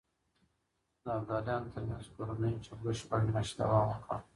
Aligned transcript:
د 1.03 1.05
ابداليانو 1.17 1.71
ترمنځ 1.73 2.05
کورنيو 2.15 2.63
جګړو 2.65 2.91
شپږ 3.01 3.21
مياشتې 3.33 3.55
دوام 3.61 3.85
وکړ. 3.89 4.19